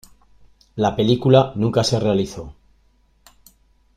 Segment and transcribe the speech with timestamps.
[0.77, 2.55] La película nunca se realizó.